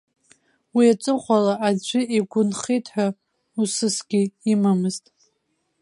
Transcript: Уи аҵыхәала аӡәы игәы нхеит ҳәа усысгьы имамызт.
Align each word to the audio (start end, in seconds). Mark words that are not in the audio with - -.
Уи 0.75 0.85
аҵыхәала 0.93 1.53
аӡәы 1.67 2.01
игәы 2.17 2.41
нхеит 2.49 2.85
ҳәа 2.93 3.07
усысгьы 3.61 4.21
имамызт. 4.51 5.05